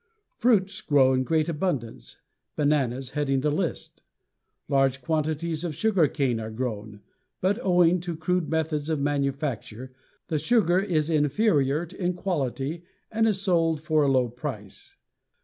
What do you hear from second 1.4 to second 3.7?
abundance, bananas heading the